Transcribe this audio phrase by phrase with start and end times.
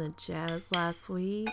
[0.00, 1.50] the jazz last week.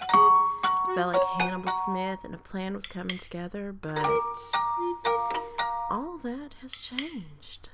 [0.95, 3.99] Felt like Hannibal Smith and a plan was coming together, but
[5.91, 7.71] all that has changed.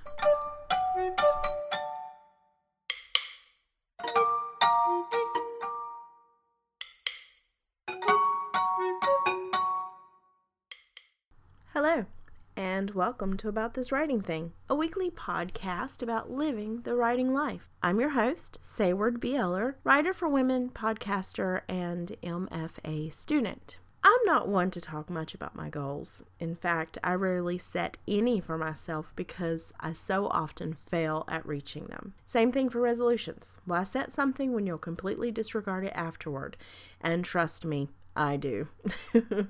[12.96, 17.72] Welcome to About This Writing Thing, a weekly podcast about living the writing life.
[17.82, 19.36] I'm your host, Sayward B.
[19.36, 23.80] Eller, writer for women, podcaster, and MFA student.
[24.04, 26.22] I'm not one to talk much about my goals.
[26.40, 31.86] In fact, I rarely set any for myself because I so often fail at reaching
[31.86, 32.14] them.
[32.26, 33.58] Same thing for resolutions.
[33.66, 36.58] Why set something when you'll completely disregard it afterward?
[37.02, 38.68] And trust me, I do.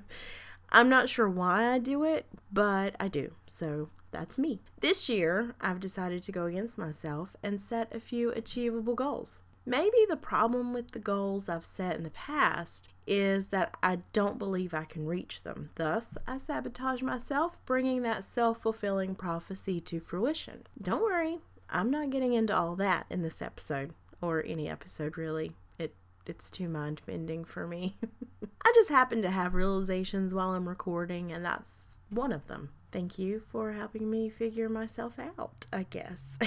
[0.74, 3.34] I'm not sure why I do it, but I do.
[3.46, 4.58] So that's me.
[4.80, 9.42] This year, I've decided to go against myself and set a few achievable goals.
[9.64, 14.36] Maybe the problem with the goals I've set in the past is that I don't
[14.36, 15.70] believe I can reach them.
[15.76, 20.62] Thus, I sabotage myself, bringing that self fulfilling prophecy to fruition.
[20.82, 21.38] Don't worry,
[21.70, 25.52] I'm not getting into all that in this episode, or any episode really.
[25.78, 25.94] It,
[26.26, 27.96] it's too mind bending for me.
[28.64, 32.70] I just happen to have realizations while I'm recording, and that's one of them.
[32.92, 36.38] Thank you for helping me figure myself out, I guess.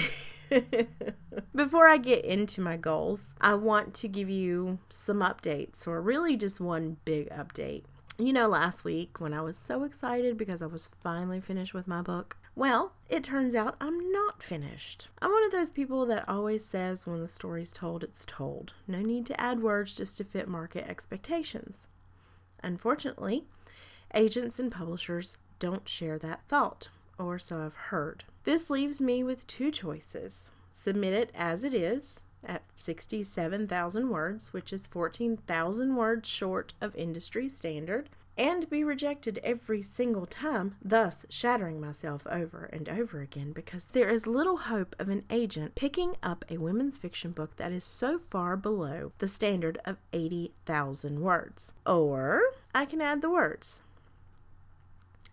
[1.54, 6.36] Before I get into my goals, I want to give you some updates, or really
[6.36, 7.84] just one big update.
[8.18, 11.86] You know, last week when I was so excited because I was finally finished with
[11.86, 15.08] my book, well, it turns out I'm not finished.
[15.22, 18.72] I'm one of those people that always says when the story's told, it's told.
[18.88, 21.86] No need to add words just to fit market expectations.
[22.62, 23.44] Unfortunately,
[24.14, 28.24] agents and publishers don't share that thought, or so I've heard.
[28.44, 34.72] This leaves me with two choices submit it as it is at 67,000 words, which
[34.72, 41.80] is 14,000 words short of industry standard, and be rejected every single time, thus shattering
[41.80, 46.44] myself over and over again because there is little hope of an agent picking up
[46.48, 51.72] a women's fiction book that is so far below the standard of 80,000 words.
[51.84, 52.42] Or
[52.74, 53.82] I can add the words.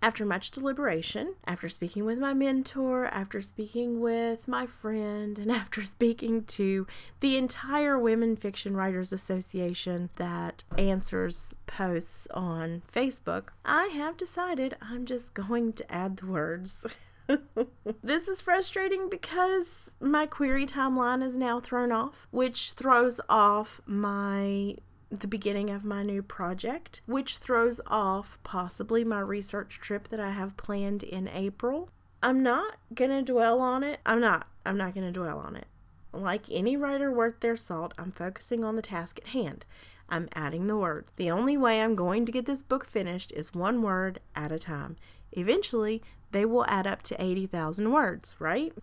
[0.02, 5.82] After much deliberation, after speaking with my mentor, after speaking with my friend, and after
[5.82, 6.86] speaking to
[7.22, 15.06] the entire Women Fiction Writers Association that answers posts on Facebook, I have decided I'm
[15.06, 16.86] just going to add the words.
[18.04, 24.76] this is frustrating because my query timeline is now thrown off, which throws off my
[25.12, 30.32] the beginning of my new project, which throws off possibly my research trip that I
[30.32, 31.90] have planned in April.
[32.24, 34.00] I'm not going to dwell on it.
[34.06, 34.48] I'm not.
[34.66, 35.68] I'm not going to dwell on it.
[36.12, 39.66] Like any writer worth their salt, I'm focusing on the task at hand.
[40.10, 41.06] I'm adding the word.
[41.16, 44.60] The only way I'm going to get this book finished is one word at a
[44.60, 44.98] time.
[45.32, 46.02] Eventually,
[46.32, 48.74] they will add up to 80,000 words, right?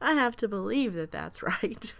[0.00, 1.94] I have to believe that that's right.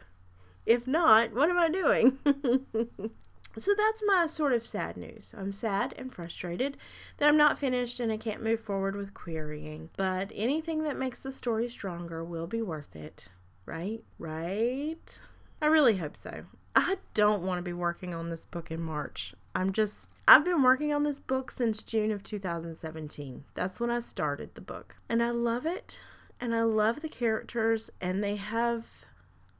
[0.67, 2.19] If not, what am I doing?
[3.59, 5.35] So that's my sort of sad news.
[5.37, 6.77] I'm sad and frustrated
[7.19, 9.91] that I'm not finished and I can't move forward with querying.
[9.97, 13.29] But anything that makes the story stronger will be worth it.
[13.67, 14.03] Right?
[14.19, 15.21] Right?
[15.61, 16.45] I really hope so.
[16.75, 19.35] I don't want to be working on this book in March.
[19.55, 23.45] I'm just, I've been working on this book since June of 2017.
[23.55, 24.97] That's when I started the book.
[25.09, 26.01] And I love it.
[26.41, 27.91] And I love the characters.
[28.01, 29.05] And they have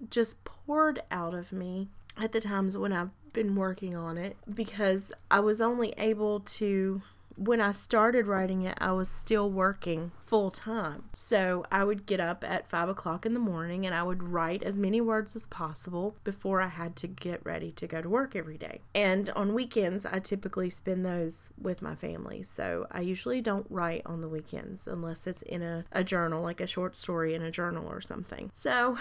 [0.09, 5.13] just poured out of me at the times when I've been working on it because
[5.31, 7.03] I was only able to
[7.37, 11.05] when I started writing it, I was still working full time.
[11.13, 14.63] So I would get up at five o'clock in the morning and I would write
[14.63, 18.37] as many words as possible before I had to get ready to go to work
[18.37, 18.81] every day.
[18.95, 22.43] And on weekends, I typically spend those with my family.
[22.43, 26.61] So I usually don't write on the weekends unless it's in a, a journal, like
[26.61, 28.51] a short story in a journal or something.
[28.53, 28.97] So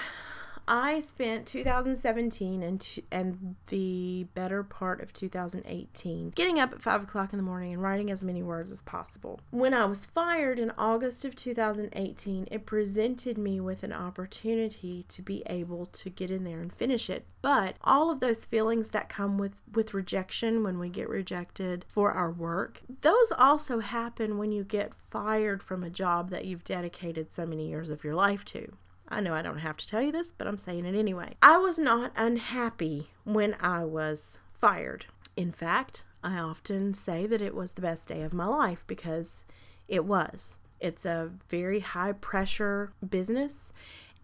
[0.68, 7.04] I spent 2017 and t- and the better part of 2018 getting up at five
[7.04, 9.40] o'clock in the morning and writing as many words as possible.
[9.50, 15.22] When I was fired in August of 2018, it presented me with an opportunity to
[15.22, 17.26] be able to get in there and finish it.
[17.42, 22.12] But all of those feelings that come with with rejection when we get rejected for
[22.12, 27.34] our work, those also happen when you get fired from a job that you've dedicated
[27.34, 28.74] so many years of your life to.
[29.12, 31.36] I know I don't have to tell you this, but I'm saying it anyway.
[31.42, 35.06] I was not unhappy when I was fired.
[35.36, 39.44] In fact, I often say that it was the best day of my life because
[39.88, 40.58] it was.
[40.80, 43.74] It's a very high pressure business,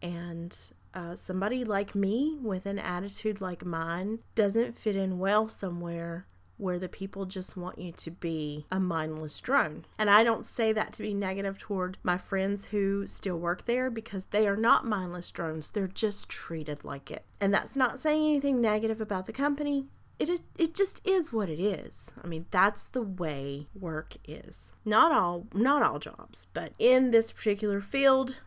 [0.02, 0.58] and
[0.94, 6.26] uh, somebody like me with an attitude like mine doesn't fit in well somewhere
[6.58, 9.86] where the people just want you to be a mindless drone.
[9.98, 13.90] And I don't say that to be negative toward my friends who still work there
[13.90, 15.72] because they are not mindless drones.
[15.72, 17.26] They're just treated like it.
[17.40, 19.86] And that's not saying anything negative about the company.
[20.20, 22.12] It, it just is what it is.
[22.24, 24.74] I mean, that's the way work is.
[24.84, 28.38] Not all not all jobs, but in this particular field,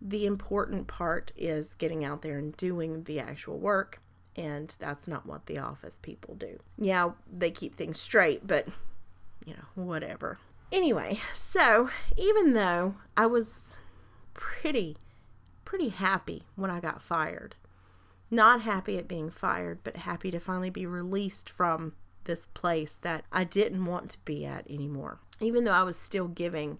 [0.00, 4.00] the important part is getting out there and doing the actual work
[4.38, 6.58] and that's not what the office people do.
[6.78, 8.68] Yeah, they keep things straight, but
[9.44, 10.38] you know, whatever.
[10.70, 13.74] Anyway, so even though I was
[14.34, 14.96] pretty
[15.68, 17.54] pretty happy when I got fired.
[18.30, 21.92] Not happy at being fired, but happy to finally be released from
[22.24, 25.18] this place that I didn't want to be at anymore.
[25.40, 26.78] Even though I was still giving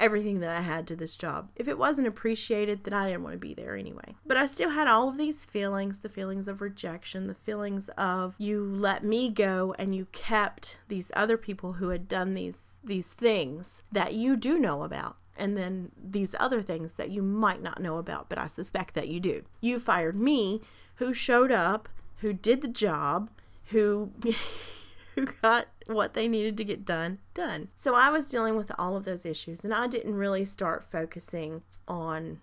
[0.00, 1.50] everything that I had to this job.
[1.54, 4.16] If it wasn't appreciated, then I didn't want to be there anyway.
[4.26, 8.34] But I still had all of these feelings the feelings of rejection, the feelings of
[8.38, 13.08] you let me go and you kept these other people who had done these these
[13.08, 17.80] things that you do know about and then these other things that you might not
[17.80, 19.42] know about, but I suspect that you do.
[19.60, 20.60] You fired me,
[20.96, 21.88] who showed up,
[22.18, 23.30] who did the job,
[23.66, 24.12] who
[25.14, 27.68] who got what they needed to get done done.
[27.76, 31.62] So I was dealing with all of those issues and I didn't really start focusing
[31.88, 32.40] on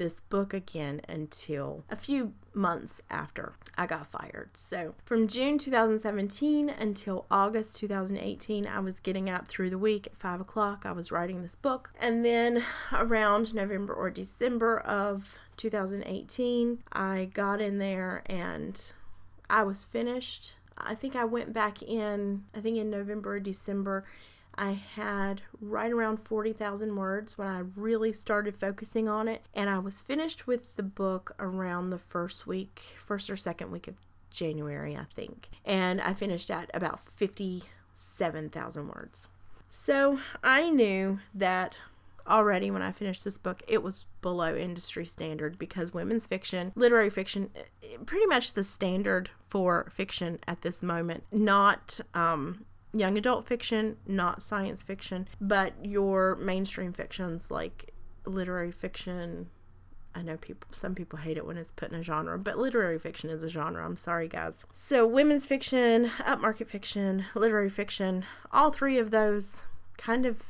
[0.00, 4.48] this book again until a few months after I got fired.
[4.56, 10.16] So, from June 2017 until August 2018, I was getting up through the week at
[10.16, 10.84] 5 o'clock.
[10.86, 11.92] I was writing this book.
[12.00, 12.64] And then
[12.94, 18.92] around November or December of 2018, I got in there and
[19.50, 20.54] I was finished
[20.84, 24.04] I think I went back in, I think in November or December,
[24.54, 29.42] I had right around 40,000 words when I really started focusing on it.
[29.54, 33.88] And I was finished with the book around the first week, first or second week
[33.88, 33.94] of
[34.30, 35.48] January, I think.
[35.64, 39.28] And I finished at about 57,000 words.
[39.68, 41.76] So I knew that
[42.30, 47.10] already when I finished this book, it was below industry standard because women's fiction, literary
[47.10, 47.50] fiction,
[48.06, 54.42] pretty much the standard for fiction at this moment, not um, young adult fiction, not
[54.42, 57.92] science fiction, but your mainstream fictions like
[58.24, 59.48] literary fiction.
[60.14, 62.98] I know people some people hate it when it's put in a genre, but literary
[62.98, 63.84] fiction is a genre.
[63.84, 64.64] I'm sorry guys.
[64.72, 69.62] So women's fiction, upmarket fiction, literary fiction, all three of those
[69.96, 70.42] kind of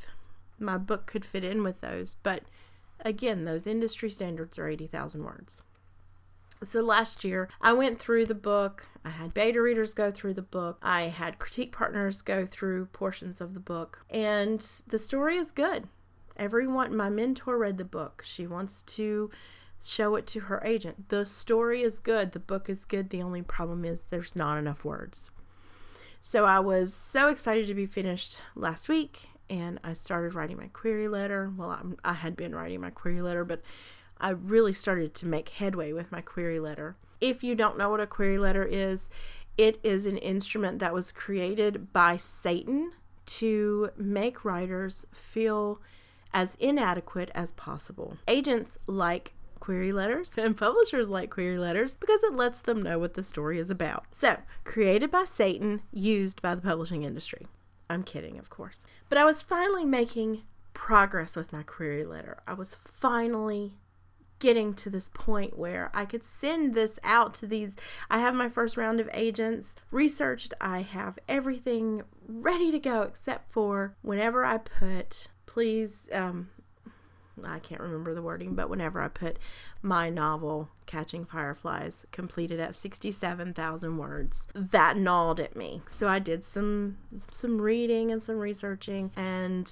[0.61, 2.15] my book could fit in with those.
[2.23, 2.43] But
[2.99, 5.63] again, those industry standards are 80,000 words.
[6.63, 8.87] So last year, I went through the book.
[9.03, 10.77] I had beta readers go through the book.
[10.83, 14.05] I had critique partners go through portions of the book.
[14.11, 15.87] And the story is good.
[16.37, 18.21] Everyone, my mentor read the book.
[18.23, 19.31] She wants to
[19.83, 21.09] show it to her agent.
[21.09, 22.31] The story is good.
[22.31, 23.09] The book is good.
[23.09, 25.31] The only problem is there's not enough words.
[26.19, 30.67] So I was so excited to be finished last week and I started writing my
[30.67, 31.51] query letter.
[31.55, 33.61] Well, I'm, I had been writing my query letter, but
[34.17, 36.95] I really started to make headway with my query letter.
[37.19, 39.09] If you don't know what a query letter is,
[39.57, 42.93] it is an instrument that was created by Satan
[43.25, 45.81] to make writers feel
[46.33, 48.17] as inadequate as possible.
[48.29, 53.15] Agents like query letters and publishers like query letters because it lets them know what
[53.15, 54.05] the story is about.
[54.13, 57.47] So, created by Satan, used by the publishing industry.
[57.89, 58.79] I'm kidding, of course.
[59.11, 62.37] But I was finally making progress with my query letter.
[62.47, 63.73] I was finally
[64.39, 67.75] getting to this point where I could send this out to these.
[68.09, 70.53] I have my first round of agents researched.
[70.61, 76.51] I have everything ready to go except for whenever I put, please, um,
[77.45, 79.37] I can't remember the wording, but whenever I put
[79.81, 85.81] my novel Catching Fireflies completed at 67,000 words, that gnawed at me.
[85.87, 86.97] So I did some
[87.29, 89.71] some reading and some researching and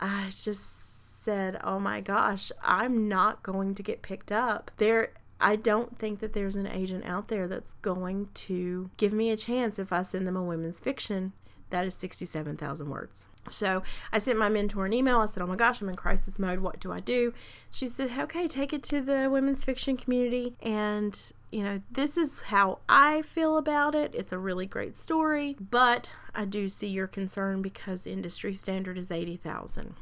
[0.00, 5.56] I just said, "Oh my gosh, I'm not going to get picked up." There I
[5.56, 9.78] don't think that there's an agent out there that's going to give me a chance
[9.78, 11.32] if I send them a women's fiction
[11.70, 13.26] that is 67,000 words.
[13.50, 15.18] So I sent my mentor an email.
[15.18, 16.60] I said, Oh my gosh, I'm in crisis mode.
[16.60, 17.32] What do I do?
[17.70, 20.54] She said, Okay, take it to the women's fiction community.
[20.62, 24.14] And, you know, this is how I feel about it.
[24.14, 29.10] It's a really great story, but I do see your concern because industry standard is
[29.10, 29.94] 80,000.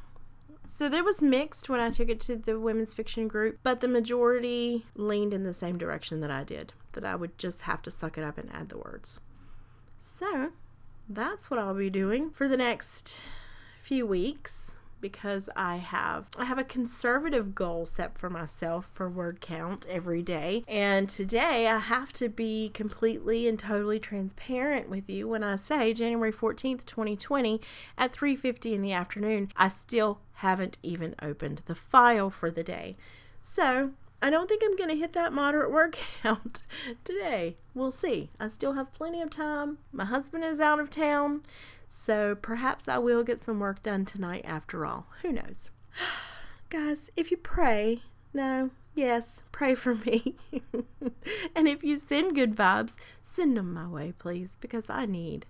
[0.69, 3.89] So there was mixed when I took it to the women's fiction group, but the
[3.89, 7.91] majority leaned in the same direction that I did, that I would just have to
[7.91, 9.21] suck it up and add the words.
[10.03, 10.53] So
[11.09, 13.21] that's what I'll be doing for the next
[13.81, 19.41] few weeks because I have I have a conservative goal set for myself for word
[19.41, 20.65] count every day.
[20.67, 25.93] And today I have to be completely and totally transparent with you when I say
[25.93, 27.61] January 14th, 2020
[27.97, 32.97] at 3:50 in the afternoon, I still haven't even opened the file for the day.
[33.41, 33.93] So,
[34.23, 36.63] I don't think I'm going to hit that moderate word count
[37.05, 37.57] today.
[37.75, 38.31] We'll see.
[38.41, 39.79] I still have plenty of time.
[39.93, 41.43] My husband is out of town.
[41.89, 45.07] So perhaps I will get some work done tonight after all.
[45.23, 45.71] Who knows?
[46.71, 48.01] Guys, if you pray,
[48.33, 50.35] no, yes, pray for me.
[51.55, 55.47] and if you send good vibes, send them my way, please, because I need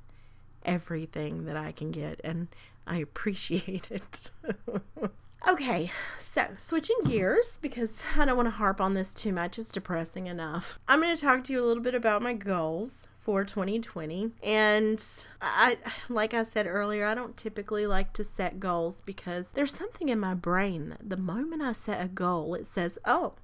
[0.65, 2.49] everything that I can get and
[2.87, 4.31] I appreciate it.
[5.47, 9.61] Okay, so switching gears because I don't want to harp on this too much.
[9.61, 10.81] It's depressing enough.
[10.89, 14.33] I'm going to talk to you a little bit about my goals for 2020.
[14.43, 15.05] And
[15.41, 20.09] I like I said earlier, I don't typically like to set goals because there's something
[20.09, 23.35] in my brain that the moment I set a goal, it says, "Oh,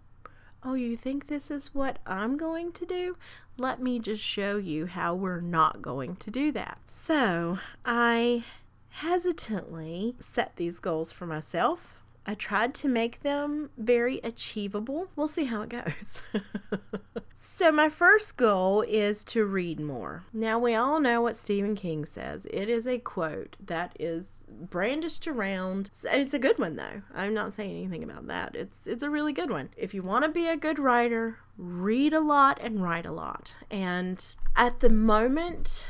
[0.65, 3.17] oh, you think this is what I'm going to do?
[3.59, 8.45] Let me just show you how we're not going to do that." So, I
[8.93, 15.09] hesitantly set these goals for myself I tried to make them very achievable.
[15.17, 16.23] We'll see how it goes.
[17.35, 20.23] so, my first goal is to read more.
[20.33, 22.47] Now, we all know what Stephen King says.
[22.53, 25.91] It is a quote that is brandished around.
[26.05, 27.03] It's a good one, though.
[27.13, 28.55] I'm not saying anything about that.
[28.55, 29.71] It's, it's a really good one.
[29.77, 33.57] If you want to be a good writer, read a lot and write a lot.
[33.69, 35.89] And at the moment,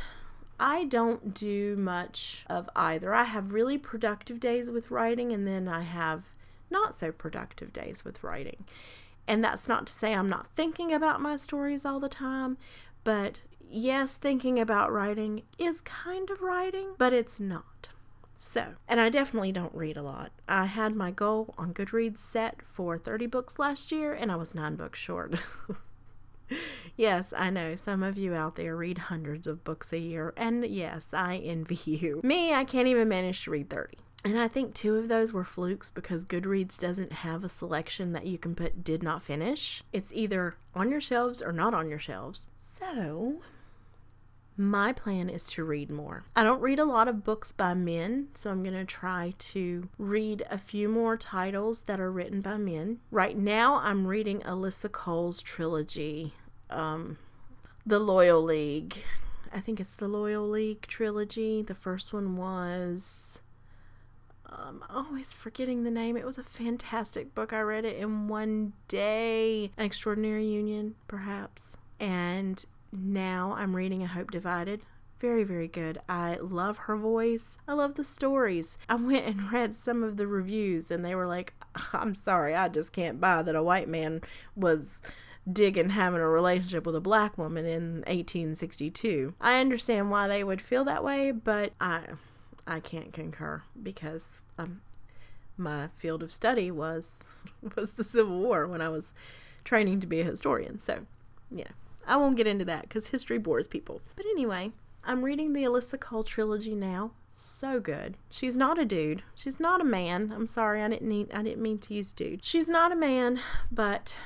[0.62, 3.12] I don't do much of either.
[3.12, 6.26] I have really productive days with writing, and then I have
[6.70, 8.64] not so productive days with writing.
[9.26, 12.58] And that's not to say I'm not thinking about my stories all the time,
[13.02, 17.88] but yes, thinking about writing is kind of writing, but it's not.
[18.38, 20.30] So, and I definitely don't read a lot.
[20.48, 24.54] I had my goal on Goodreads set for 30 books last year, and I was
[24.54, 25.34] nine books short.
[26.96, 30.64] yes, I know some of you out there read hundreds of books a year, and
[30.64, 32.20] yes, I envy you.
[32.22, 33.98] Me, I can't even manage to read 30.
[34.24, 38.26] And I think two of those were flukes because Goodreads doesn't have a selection that
[38.26, 39.82] you can put did not finish.
[39.92, 42.42] It's either on your shelves or not on your shelves.
[42.56, 43.40] So,
[44.56, 46.24] my plan is to read more.
[46.36, 49.88] I don't read a lot of books by men, so I'm going to try to
[49.98, 53.00] read a few more titles that are written by men.
[53.10, 56.34] Right now, I'm reading Alyssa Cole's trilogy
[56.72, 57.18] um,
[57.84, 58.98] the Loyal League.
[59.52, 61.62] I think it's the Loyal League trilogy.
[61.62, 63.38] The first one was.
[64.46, 66.16] Um, always forgetting the name.
[66.16, 67.52] It was a fantastic book.
[67.52, 69.70] I read it in one day.
[69.78, 71.76] An Extraordinary Union, perhaps.
[71.98, 74.82] And now I'm reading A Hope Divided.
[75.18, 76.00] Very, very good.
[76.08, 77.56] I love her voice.
[77.66, 78.76] I love the stories.
[78.88, 81.54] I went and read some of the reviews, and they were like,
[81.92, 84.20] I'm sorry, I just can't buy that a white man
[84.56, 85.00] was
[85.50, 89.34] digging having a relationship with a black woman in 1862.
[89.40, 92.00] I understand why they would feel that way, but I
[92.66, 94.82] I can't concur because um,
[95.56, 97.20] my field of study was
[97.76, 99.12] was the Civil War when I was
[99.64, 100.80] training to be a historian.
[100.80, 101.06] So,
[101.50, 101.70] yeah,
[102.06, 104.00] I won't get into that because history bores people.
[104.16, 104.72] But anyway,
[105.04, 107.12] I'm reading the Alyssa Cole trilogy now.
[107.32, 108.16] So good.
[108.30, 109.22] She's not a dude.
[109.34, 110.32] She's not a man.
[110.34, 112.44] I'm sorry, I didn't need I didn't mean to use dude.
[112.44, 113.40] She's not a man,
[113.70, 114.16] but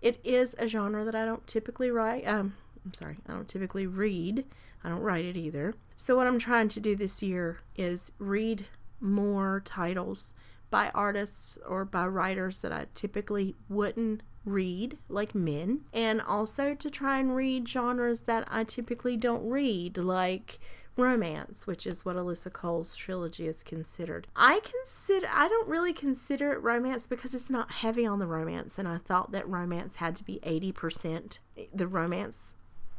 [0.00, 2.26] it is a genre that I don't typically write.
[2.26, 4.46] Um, I'm sorry, I don't typically read.
[4.82, 5.74] I don't write it either.
[5.96, 8.66] So, what I'm trying to do this year is read
[9.00, 10.32] more titles
[10.70, 16.90] by artists or by writers that I typically wouldn't read, like men, and also to
[16.90, 20.58] try and read genres that I typically don't read, like
[20.98, 24.26] romance, which is what Alyssa Cole's trilogy is considered.
[24.34, 28.78] I consider I don't really consider it romance because it's not heavy on the romance
[28.78, 31.38] and I thought that romance had to be 80%.
[31.72, 32.54] The romance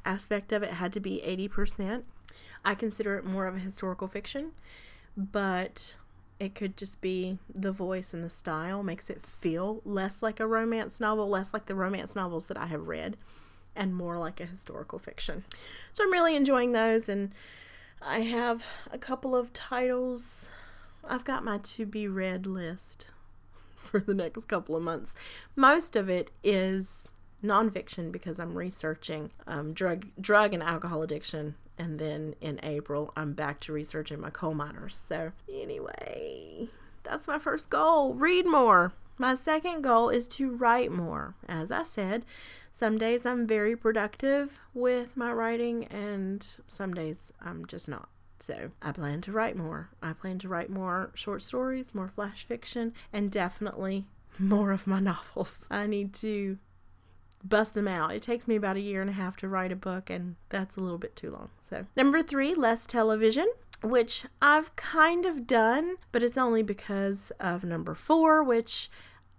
[0.06, 2.04] aspect of it had to be 80%.
[2.64, 4.52] I consider it more of a historical fiction,
[5.16, 5.96] but
[6.40, 10.48] it could just be the voice and the style makes it feel less like a
[10.48, 13.18] romance novel, less like the romance novels that I have read
[13.76, 15.44] and more like a historical fiction.
[15.92, 17.34] So I'm really enjoying those and
[18.02, 20.50] I have a couple of titles.
[21.04, 23.10] I've got my to be read list
[23.76, 25.14] for the next couple of months.
[25.56, 27.10] Most of it is
[27.44, 33.34] nonfiction because I'm researching um, drug drug and alcohol addiction, and then in April I'm
[33.34, 34.96] back to researching my coal miners.
[34.96, 36.68] So anyway,
[37.04, 38.94] that's my first goal: read more.
[39.18, 41.36] My second goal is to write more.
[41.48, 42.24] As I said,
[42.72, 48.08] some days I'm very productive with my writing, and some days I'm just not.
[48.40, 49.90] So I plan to write more.
[50.02, 54.06] I plan to write more short stories, more flash fiction, and definitely
[54.40, 55.68] more of my novels.
[55.70, 56.58] I need to
[57.44, 58.14] bust them out.
[58.14, 60.76] It takes me about a year and a half to write a book, and that's
[60.76, 61.50] a little bit too long.
[61.62, 63.48] So, number three, less television.
[63.82, 68.90] Which I've kind of done, but it's only because of number four, which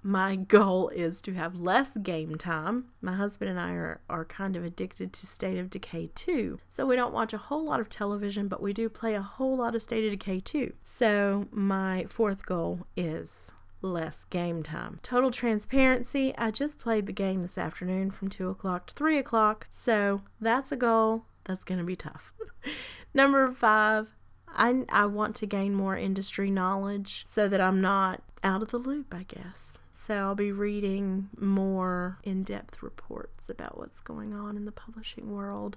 [0.02, 2.86] my goal is to have less game time.
[3.02, 6.58] My husband and I are, are kind of addicted to State of Decay 2.
[6.70, 9.58] So we don't watch a whole lot of television, but we do play a whole
[9.58, 10.72] lot of State of Decay 2.
[10.84, 13.52] So my fourth goal is
[13.82, 15.00] less game time.
[15.02, 19.66] Total transparency, I just played the game this afternoon from 2 o'clock to 3 o'clock.
[19.70, 22.32] So that's a goal that's going to be tough.
[23.14, 24.14] Number five,
[24.48, 28.78] I, I want to gain more industry knowledge so that I'm not out of the
[28.78, 29.74] loop, I guess.
[29.92, 35.32] So I'll be reading more in depth reports about what's going on in the publishing
[35.32, 35.76] world.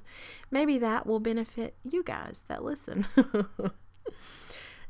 [0.50, 3.06] Maybe that will benefit you guys that listen.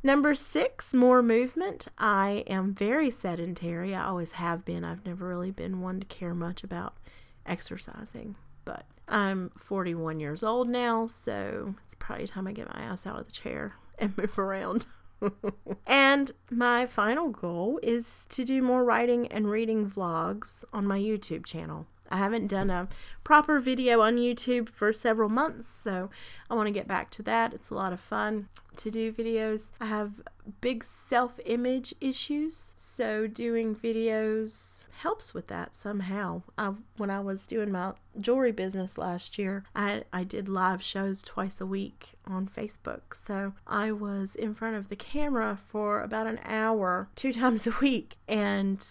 [0.05, 1.87] Number six, more movement.
[1.97, 3.95] I am very sedentary.
[3.95, 4.83] I always have been.
[4.83, 6.97] I've never really been one to care much about
[7.45, 13.07] exercising, but I'm 41 years old now, so it's probably time I get my ass
[13.07, 14.87] out of the chair and move around.
[15.87, 21.45] and my final goal is to do more writing and reading vlogs on my YouTube
[21.45, 21.87] channel.
[22.13, 22.87] I haven't done a
[23.23, 26.11] proper video on YouTube for several months, so
[26.47, 27.53] I want to get back to that.
[27.53, 29.71] It's a lot of fun to do videos.
[29.81, 30.21] I have
[30.61, 36.43] big self image issues, so doing videos helps with that somehow.
[36.55, 41.23] I, when I was doing my jewelry business last year, I, I did live shows
[41.23, 43.15] twice a week on Facebook.
[43.15, 47.73] So I was in front of the camera for about an hour, two times a
[47.81, 48.85] week, and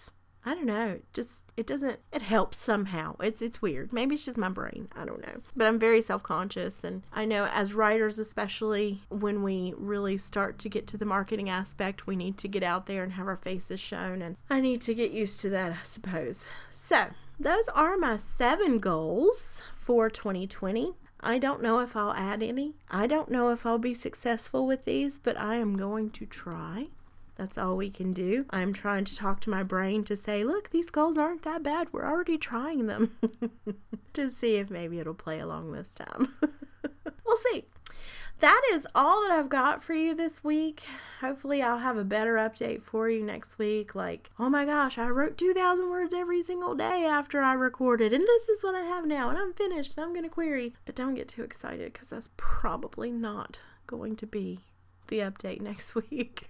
[0.45, 3.17] I don't know, just it doesn't it helps somehow.
[3.21, 3.93] It's it's weird.
[3.93, 4.89] Maybe it's just my brain.
[4.97, 5.41] I don't know.
[5.55, 10.69] But I'm very self-conscious and I know as writers especially when we really start to
[10.69, 13.81] get to the marketing aspect, we need to get out there and have our faces
[13.81, 16.45] shown and I need to get used to that, I suppose.
[16.71, 17.07] So,
[17.39, 20.95] those are my 7 goals for 2020.
[21.21, 22.75] I don't know if I'll add any.
[22.91, 26.89] I don't know if I'll be successful with these, but I am going to try.
[27.43, 28.47] That's all we can do.
[28.51, 31.89] I'm trying to talk to my brain to say, look, these goals aren't that bad.
[31.91, 33.19] We're already trying them
[34.13, 36.33] to see if maybe it'll play along this time.
[37.27, 37.65] we'll see.
[38.39, 40.85] That is all that I've got for you this week.
[41.21, 43.97] Hopefully, I'll have a better update for you next week.
[43.97, 48.23] Like, oh my gosh, I wrote 2,000 words every single day after I recorded, and
[48.23, 50.75] this is what I have now, and I'm finished, and I'm going to query.
[50.85, 54.61] But don't get too excited because that's probably not going to be
[55.09, 56.49] the update next week.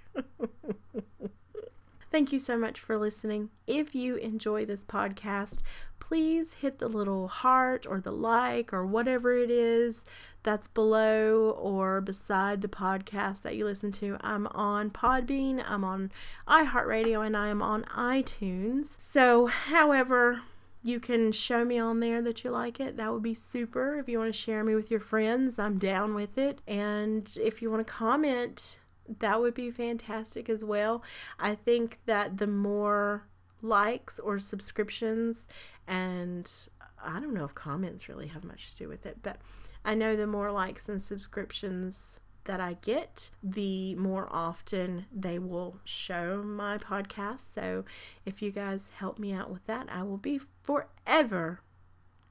[2.12, 3.48] Thank you so much for listening.
[3.66, 5.60] If you enjoy this podcast,
[5.98, 10.04] please hit the little heart or the like or whatever it is
[10.42, 14.18] that's below or beside the podcast that you listen to.
[14.20, 16.12] I'm on Podbean, I'm on
[16.46, 18.94] iHeartRadio, and I am on iTunes.
[18.98, 20.42] So, however,
[20.82, 22.98] you can show me on there that you like it.
[22.98, 23.98] That would be super.
[23.98, 26.60] If you want to share me with your friends, I'm down with it.
[26.68, 28.80] And if you want to comment,
[29.18, 31.02] that would be fantastic as well.
[31.38, 33.26] I think that the more
[33.60, 35.46] likes or subscriptions,
[35.86, 39.38] and uh, I don't know if comments really have much to do with it, but
[39.84, 45.76] I know the more likes and subscriptions that I get, the more often they will
[45.84, 47.54] show my podcast.
[47.54, 47.84] So
[48.24, 51.60] if you guys help me out with that, I will be forever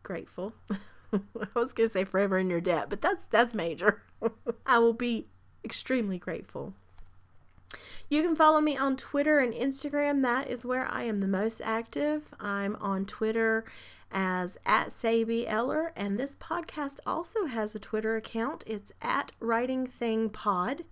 [0.03, 0.53] grateful.
[1.13, 4.03] I was to say forever in your debt, but that's that's major.
[4.65, 5.27] I will be
[5.63, 6.73] extremely grateful.
[8.09, 10.21] You can follow me on Twitter and Instagram.
[10.21, 12.33] That is where I am the most active.
[12.39, 13.63] I'm on Twitter
[14.11, 18.63] as at Sabi Eller, and this podcast also has a Twitter account.
[18.67, 20.83] It's at Writing Thing Pod,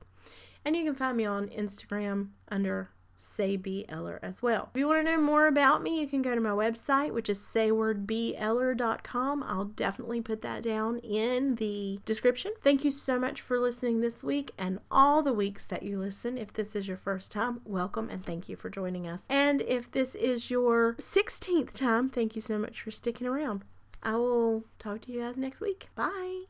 [0.63, 2.89] and you can find me on Instagram under
[3.21, 4.69] Say Eller as well.
[4.73, 7.29] If you want to know more about me, you can go to my website, which
[7.29, 9.43] is saywardbeller.com.
[9.43, 12.53] I'll definitely put that down in the description.
[12.61, 16.37] Thank you so much for listening this week and all the weeks that you listen.
[16.37, 19.25] If this is your first time, welcome and thank you for joining us.
[19.29, 23.65] And if this is your 16th time, thank you so much for sticking around.
[24.01, 25.89] I will talk to you guys next week.
[25.93, 26.45] Bye.